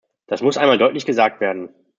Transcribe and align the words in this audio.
Das 0.25 0.41
muss 0.41 0.57
einmal 0.57 0.79
deutlich 0.79 1.05
gesagt 1.05 1.41
werden. 1.41 1.69